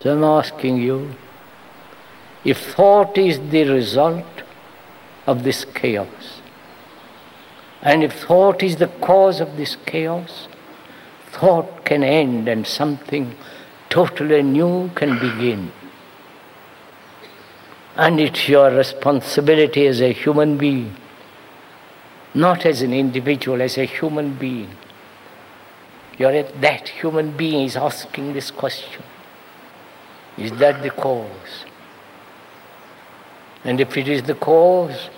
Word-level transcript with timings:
So 0.00 0.12
I'm 0.12 0.22
asking 0.22 0.76
you, 0.76 1.16
if 2.44 2.58
thought 2.74 3.18
is 3.18 3.40
the 3.50 3.64
result 3.68 4.24
of 5.26 5.42
this 5.42 5.64
chaos, 5.64 6.40
and 7.82 8.04
if 8.04 8.12
thought 8.12 8.62
is 8.62 8.76
the 8.76 8.86
cause 8.86 9.40
of 9.40 9.56
this 9.56 9.76
chaos, 9.86 10.46
thought 11.32 11.84
can 11.84 12.04
end 12.04 12.48
and 12.48 12.64
something 12.64 13.34
totally 13.90 14.42
new 14.42 14.90
can 14.94 15.18
begin. 15.18 15.72
And 17.96 18.20
it's 18.20 18.48
your 18.48 18.70
responsibility 18.70 19.84
as 19.86 20.00
a 20.00 20.12
human 20.12 20.58
being, 20.58 20.94
not 22.34 22.64
as 22.64 22.82
an 22.82 22.92
individual, 22.92 23.60
as 23.60 23.76
a 23.76 23.84
human 23.84 24.34
being. 24.34 24.70
You're 26.18 26.44
that 26.44 26.88
human 26.88 27.36
being 27.36 27.66
is 27.66 27.76
asking 27.76 28.34
this 28.34 28.52
question. 28.52 29.02
Is 30.38 30.52
that 30.52 30.82
the 30.82 30.90
cause? 30.90 31.64
And 33.64 33.80
if 33.80 33.96
it 33.96 34.08
is 34.08 34.22
the 34.22 34.34
cause, 34.34 35.10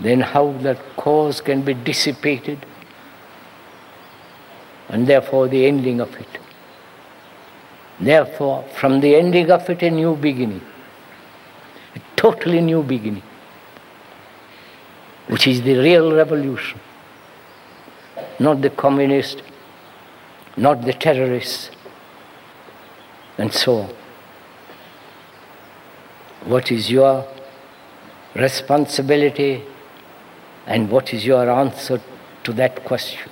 then 0.00 0.20
how 0.20 0.52
that 0.62 0.78
cause 0.96 1.40
can 1.40 1.62
be 1.62 1.74
dissipated, 1.74 2.66
and 4.88 5.06
therefore 5.06 5.48
the 5.48 5.64
ending 5.64 6.00
of 6.00 6.14
it. 6.16 6.28
Therefore, 8.00 8.64
from 8.74 9.00
the 9.00 9.14
ending 9.16 9.50
of 9.50 9.70
it, 9.70 9.82
a 9.82 9.90
new 9.90 10.16
beginning, 10.16 10.60
a 11.94 12.00
totally 12.16 12.60
new 12.60 12.82
beginning, 12.82 13.22
which 15.28 15.46
is 15.46 15.62
the 15.62 15.78
real 15.78 16.14
revolution, 16.14 16.78
not 18.38 18.60
the 18.60 18.70
communist, 18.70 19.42
not 20.56 20.82
the 20.82 20.92
terrorists, 20.92 21.70
and 23.38 23.52
so. 23.52 23.88
What 26.44 26.70
is 26.70 26.90
your 26.90 27.26
responsibility 28.34 29.62
and 30.66 30.90
what 30.90 31.12
is 31.12 31.24
your 31.26 31.50
answer 31.50 32.00
to 32.44 32.52
that 32.52 32.84
question? 32.84 33.30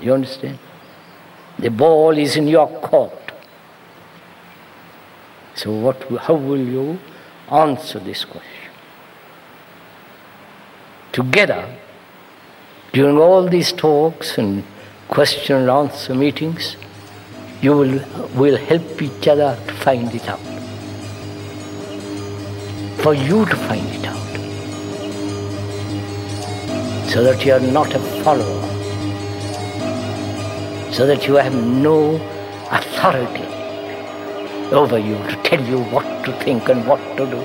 You 0.00 0.14
understand? 0.14 0.58
The 1.58 1.70
ball 1.70 2.18
is 2.18 2.36
in 2.36 2.48
your 2.48 2.68
court. 2.80 3.32
So, 5.54 5.70
what, 5.70 6.02
how 6.22 6.34
will 6.34 6.58
you 6.58 6.98
answer 7.50 7.98
this 7.98 8.24
question? 8.24 8.70
Together, 11.12 11.78
during 12.92 13.18
all 13.18 13.48
these 13.48 13.72
talks 13.72 14.38
and 14.38 14.64
question 15.08 15.56
and 15.56 15.70
answer 15.70 16.14
meetings, 16.14 16.76
you 17.62 17.76
will, 17.76 18.00
will 18.34 18.56
help 18.56 19.00
each 19.00 19.28
other 19.28 19.56
to 19.68 19.72
find 19.74 20.12
it 20.12 20.28
out. 20.28 20.40
For 23.02 23.14
you 23.14 23.46
to 23.46 23.56
find 23.56 23.86
it 23.86 24.04
out. 24.04 24.18
So 27.08 27.22
that 27.22 27.44
you 27.46 27.52
are 27.52 27.60
not 27.60 27.94
a 27.94 28.00
follower. 28.24 28.62
So 30.92 31.06
that 31.06 31.28
you 31.28 31.36
have 31.36 31.54
no 31.54 32.16
authority 32.72 33.46
over 34.72 34.98
you 34.98 35.16
to 35.28 35.36
tell 35.44 35.62
you 35.62 35.84
what 35.84 36.24
to 36.24 36.32
think 36.40 36.68
and 36.68 36.84
what 36.84 36.98
to 37.16 37.26
do. 37.26 37.40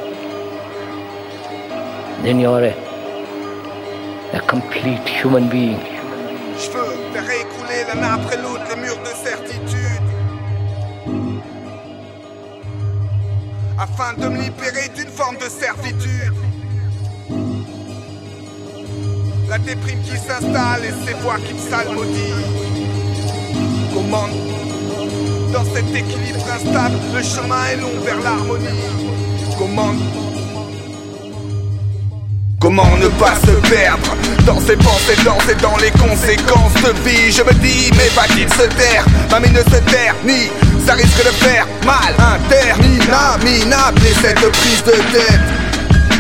Then 2.24 2.40
you 2.40 2.50
are 2.50 2.64
a, 2.64 2.74
a 4.34 4.40
complete 4.48 5.08
human 5.08 5.48
being. 5.48 5.80
Afin 13.80 14.14
de 14.18 14.28
me 14.28 14.42
libérer 14.42 14.90
d'une 14.96 15.10
forme 15.10 15.38
de 15.38 15.48
servitude. 15.48 16.34
La 19.48 19.60
déprime 19.60 20.02
qui 20.02 20.18
s'installe 20.18 20.84
et 20.84 21.06
ces 21.06 21.14
voix 21.22 21.38
qui 21.38 21.54
me 21.54 21.60
salmodient. 21.60 22.48
Commande. 23.94 24.32
Dans 25.54 25.64
cet 25.64 25.96
équilibre 25.96 26.44
instable, 26.56 26.96
le 27.14 27.22
chemin 27.22 27.66
est 27.72 27.78
long 27.78 28.00
vers 28.04 28.20
l'harmonie. 28.20 28.66
Commande. 29.60 30.02
Comment 32.60 32.98
ne 32.98 33.08
pas 33.10 33.36
se 33.36 33.70
perdre 33.70 34.16
dans 34.48 34.60
ses 34.60 34.76
pensées, 34.76 35.24
danser 35.24 35.56
dans 35.62 35.78
les 35.78 35.92
conséquences 35.92 36.74
de 36.74 37.08
vie? 37.08 37.32
Je 37.32 37.44
me 37.44 37.54
dis, 37.62 37.92
mais 37.92 38.10
va-t-il 38.16 38.50
se 38.50 38.68
taire 38.76 39.06
Ma 39.30 39.40
mine 39.40 39.54
ne 39.54 39.60
se 39.60 39.80
terre, 39.84 40.16
ni 40.26 40.50
ça 40.88 40.94
risque 40.94 41.18
de 41.18 41.32
faire 41.44 41.68
mal. 41.86 42.16
Interminable 42.18 44.00
et 44.06 44.16
cette 44.22 44.52
prise 44.52 44.84
de 44.86 44.92
tête. 45.12 45.42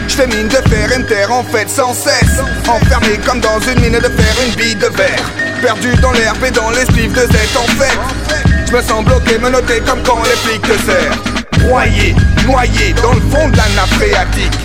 Je 0.09 0.23
mine 0.23 0.47
de 0.47 0.69
faire 0.69 0.91
une 0.97 1.05
terre 1.05 1.31
en 1.31 1.44
fait 1.44 1.69
sans 1.69 1.94
cesse. 1.94 2.41
Enfermé 2.67 3.17
comme 3.25 3.39
dans 3.39 3.59
une 3.59 3.79
mine 3.79 4.00
de 4.00 4.09
fer, 4.09 4.33
une 4.45 4.56
bille 4.56 4.75
de 4.75 4.88
verre. 4.88 5.23
Perdu 5.61 5.95
dans 6.01 6.11
l'herbe 6.11 6.44
et 6.45 6.51
dans 6.51 6.69
les 6.72 6.85
slives 6.85 7.13
de 7.13 7.27
cette 7.31 7.56
en 7.56 7.67
fait 7.79 7.97
Je 8.67 8.73
me 8.73 8.81
sens 8.81 9.06
bloqué, 9.06 9.38
me 9.39 9.50
noter 9.50 9.79
comme 9.88 10.01
quand 10.03 10.22
les 10.23 10.38
flics 10.44 10.61
te 10.61 10.77
serrent. 10.85 11.16
Broyé, 11.59 12.13
noyé 12.45 12.94
dans 13.01 13.13
le 13.13 13.22
fond 13.31 13.47
de 13.47 13.56
la 13.56 13.67
nappe 13.75 13.94
phréatique. 13.95 14.59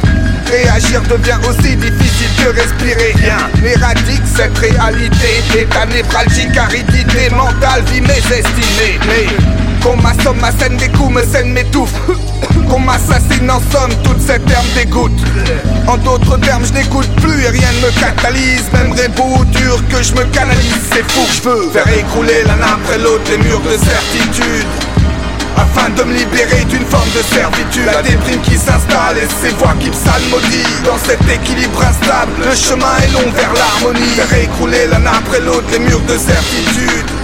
Réagir 0.50 1.00
devient 1.02 1.38
aussi 1.48 1.76
difficile 1.76 2.28
que 2.44 2.50
respirer. 2.50 3.14
Rien 3.16 3.48
N'éradique 3.62 4.22
cette 4.34 4.58
réalité. 4.58 5.42
État 5.56 5.86
névralgique, 5.86 6.56
aridité 6.56 7.30
mentale, 7.30 7.84
vie 7.90 8.00
mésestimée 8.00 8.98
qu'on 9.82 9.96
m'assomme, 9.96 10.38
ma 10.40 10.50
scène 10.52 10.76
des 10.76 10.88
coups, 10.88 11.12
me 11.12 11.22
scène 11.22 11.52
m'étouffe. 11.52 11.92
Qu'on 12.68 12.78
m'assassine 12.78 13.50
en 13.50 13.60
somme, 13.70 13.92
toute 14.02 14.20
cette 14.20 14.48
herbe 14.50 14.64
dégoûte 14.74 15.20
En 15.86 15.96
d'autres 15.98 16.38
termes, 16.38 16.64
je 16.64 16.72
n'écoute 16.72 17.08
plus 17.20 17.42
et 17.42 17.48
rien 17.48 17.68
ne 17.80 17.86
me 17.86 18.00
catalyse. 18.00 18.64
Même 18.72 18.94
beau 19.16 19.44
dur 19.46 19.76
que 19.88 20.02
je 20.02 20.12
me 20.14 20.24
canalise, 20.24 20.82
c'est 20.90 21.04
fou. 21.10 21.26
Que 21.26 21.32
je 21.34 21.48
veux 21.48 21.70
Faire 21.70 21.88
écrouler 21.88 22.44
l'un 22.44 22.60
après 22.62 22.98
l'autre 22.98 23.24
les 23.30 23.38
murs 23.38 23.60
de 23.60 23.76
certitude. 23.76 24.66
Afin 25.56 25.90
de 25.90 26.02
me 26.02 26.14
libérer 26.14 26.64
d'une 26.64 26.86
forme 26.86 27.10
de 27.14 27.22
servitude. 27.34 27.86
La 27.86 28.02
déprime 28.02 28.40
qui 28.40 28.56
s'installe 28.56 29.18
et 29.18 29.28
ces 29.40 29.54
voix 29.56 29.74
qui 29.78 29.88
me 29.88 29.94
salmodient 29.94 30.82
Dans 30.84 30.98
cet 30.98 31.20
équilibre 31.28 31.82
instable, 31.82 32.32
le 32.48 32.54
chemin 32.54 32.96
est 33.04 33.12
long 33.12 33.30
vers 33.34 33.52
l'harmonie. 33.52 34.14
Faire 34.16 34.38
écrouler 34.38 34.86
l'un 34.86 35.04
après 35.06 35.40
l'autre 35.40 35.66
les 35.72 35.78
murs 35.78 36.00
de 36.08 36.16
certitude 36.16 37.21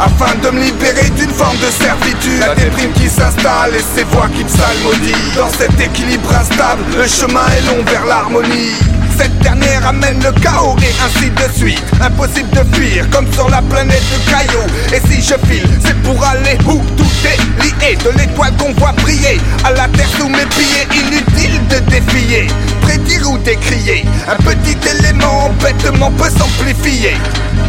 afin 0.00 0.34
de 0.42 0.50
me 0.50 0.60
libérer 0.60 1.10
d'une 1.10 1.30
forme 1.30 1.56
de 1.58 1.70
servitude. 1.70 2.40
La 2.40 2.54
déprime 2.54 2.92
qui 2.92 3.08
s'installe 3.08 3.74
et 3.74 3.84
ces 3.94 4.04
voix 4.04 4.28
qui 4.34 4.44
me 4.44 4.48
salmodient 4.48 5.16
Dans 5.36 5.50
cet 5.50 5.80
équilibre 5.80 6.34
instable, 6.34 6.82
le 6.96 7.06
chemin 7.06 7.46
est 7.56 7.66
long 7.66 7.82
vers 7.84 8.04
l'harmonie 8.06 8.74
cette 9.16 9.38
dernière 9.38 9.86
amène 9.86 10.22
le 10.22 10.32
chaos 10.40 10.76
et 10.80 10.92
ainsi 11.04 11.30
de 11.30 11.58
suite. 11.58 11.82
Impossible 12.00 12.50
de 12.50 12.74
fuir 12.74 13.08
comme 13.10 13.30
sur 13.32 13.48
la 13.48 13.62
planète 13.62 14.02
de 14.12 14.30
cailloux 14.30 14.66
Et 14.92 15.00
si 15.08 15.22
je 15.22 15.34
file 15.46 15.68
c'est 15.80 15.96
pour 16.02 16.22
aller 16.24 16.58
où 16.66 16.82
tout 16.96 17.12
est 17.24 17.62
lié. 17.62 17.96
De 18.04 18.10
l'étoile 18.18 18.54
qu'on 18.56 18.72
voit 18.74 18.92
briller 18.92 19.40
à 19.64 19.70
la 19.72 19.88
terre 19.88 20.08
sous 20.18 20.28
mes 20.28 20.46
pieds. 20.46 20.86
Inutile 20.92 21.60
de 21.68 21.78
défier, 21.90 22.46
prédire 22.82 23.30
ou 23.30 23.38
décrier. 23.38 24.04
Un 24.28 24.36
petit 24.36 24.76
élément 24.88 25.50
bêtement 25.62 26.10
peut 26.12 26.30
s'amplifier. 26.30 27.14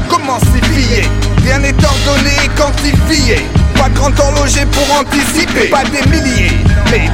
Comment 0.10 0.40
s'y 0.40 0.62
fier? 0.74 1.10
Rien 1.44 1.60
n'est 1.60 1.86
ordonné 1.86 2.32
et 2.44 2.50
quantifié 2.60 3.46
pas 3.76 3.90
grand 3.90 4.20
horloger 4.20 4.66
pour 4.72 5.00
anticiper. 5.00 5.68
Pas 5.70 5.84
des 5.84 6.08
milliers, 6.10 6.52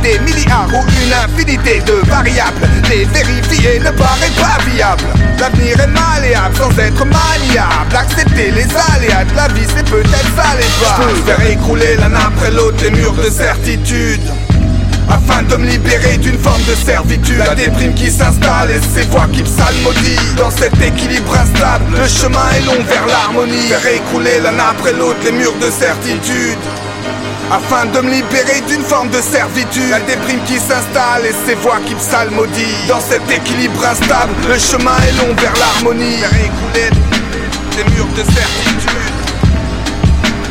des 0.03 0.19
milliards 0.19 0.69
ou 0.69 0.83
une 1.03 1.13
infinité 1.13 1.81
de 1.85 2.07
variables. 2.07 2.69
Les 2.89 3.05
vérifier 3.05 3.79
ne 3.79 3.89
paraît 3.91 4.29
pas 4.37 4.61
viable. 4.69 5.03
L'avenir 5.39 5.79
est 5.79 5.87
malléable 5.87 6.55
sans 6.55 6.69
être 6.77 7.05
maniable. 7.05 7.95
Accepter 7.95 8.51
les 8.51 8.67
aléas 8.93 9.25
de 9.25 9.35
la 9.35 9.47
vie 9.47 9.67
c'est 9.75 9.89
peut-être 9.89 10.35
ça 10.35 10.55
les 10.55 10.85
pas. 10.85 10.99
Je 11.15 11.21
faire 11.23 11.49
écrouler 11.49 11.95
l'un 11.97 12.13
après 12.13 12.51
l'autre 12.51 12.77
les 12.83 12.91
murs 12.91 13.13
de 13.13 13.29
certitude. 13.29 14.21
Afin 15.09 15.41
de 15.43 15.55
me 15.55 15.65
libérer 15.65 16.17
d'une 16.17 16.37
forme 16.37 16.63
de 16.63 16.75
servitude. 16.75 17.39
La 17.39 17.55
déprime 17.55 17.93
qui 17.95 18.11
s'installe 18.11 18.69
et 18.69 18.79
ces 18.93 19.07
voix 19.07 19.27
qui 19.33 19.41
me 19.41 19.47
salmodient 19.47 20.35
Dans 20.37 20.51
cet 20.51 20.79
équilibre 20.79 21.35
instable, 21.35 21.97
le 21.99 22.07
chemin 22.07 22.47
est 22.55 22.65
long 22.65 22.81
vers 22.87 23.07
l'harmonie. 23.07 23.67
Faire 23.67 23.93
écrouler 23.93 24.39
l'un 24.41 24.57
après 24.59 24.93
l'autre 24.93 25.19
les 25.25 25.31
murs 25.31 25.57
de 25.59 25.71
certitude 25.71 26.59
afin 27.51 27.85
de 27.87 27.99
me 27.99 28.09
libérer 28.09 28.61
d'une 28.67 28.83
forme 28.83 29.09
de 29.09 29.21
servitude. 29.21 29.89
La 29.89 29.99
déprime 29.99 30.41
qui 30.45 30.57
s'installe 30.57 31.25
et 31.25 31.35
ces 31.45 31.55
voix 31.55 31.79
qui 31.85 31.93
me 31.95 31.99
salmodient. 31.99 32.87
Dans 32.87 33.01
cet 33.01 33.29
équilibre 33.29 33.85
instable, 33.85 34.33
le 34.47 34.57
chemin 34.57 34.97
est 35.07 35.17
long 35.19 35.33
vers 35.35 35.53
l'harmonie. 35.59 36.19
Faire 36.73 36.91
des 37.75 37.83
murs 37.91 38.07
de 38.15 38.23
certitude. 38.23 39.15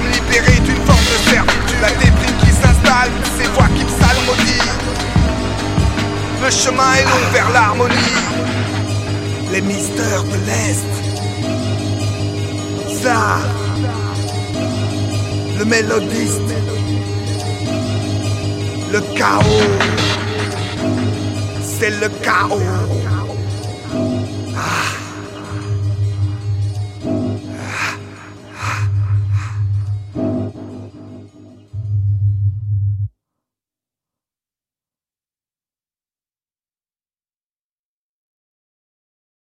Me 0.03 0.13
libérer 0.13 0.61
d'une 0.61 0.83
forme 0.85 1.07
de 1.15 1.31
servitude. 1.31 1.81
La 1.81 1.91
déprime 1.91 2.37
qui 2.45 2.53
s'installe, 2.53 3.11
ces 3.39 3.49
voix 3.55 3.69
qui 3.75 3.85
me 3.85 3.91
salmodient. 3.91 4.77
Le 6.45 6.51
chemin 6.51 6.93
est 6.95 7.05
long 7.05 7.25
vers 7.33 7.51
l'harmonie. 7.51 7.95
Les 9.53 9.63
mystères 9.63 10.25
de 10.25 10.37
l'Est. 10.47 10.93
Ça. 13.03 13.39
Le 15.59 15.65
mélodiste, 15.67 16.41
le 18.93 19.01
chaos, 19.17 19.43
c'est 21.63 21.91
le 22.01 22.09
chaos. 22.23 23.20